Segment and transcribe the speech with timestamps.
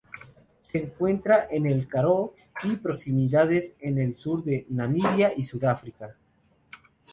[0.61, 6.15] Se encuentra en el Karoo y proximidades, en el sur de Namibia y Sudáfrica.